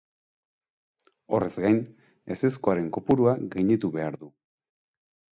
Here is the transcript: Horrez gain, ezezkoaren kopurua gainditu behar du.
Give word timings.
Horrez 1.39 1.49
gain, 1.65 1.75
ezezkoaren 2.35 2.87
kopurua 2.95 3.35
gainditu 3.57 3.91
behar 3.99 4.17
du. 4.23 4.31